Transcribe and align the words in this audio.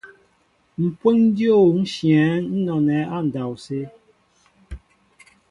Mpweŋ 0.83 1.17
dyô 1.35 1.59
nshyɛέŋ 1.81 2.43
nɔnɛɛ 2.65 2.99
andɔwsé. 3.17 3.81